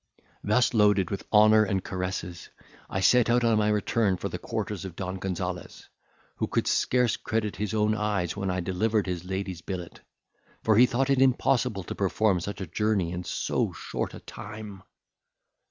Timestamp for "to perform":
11.83-12.39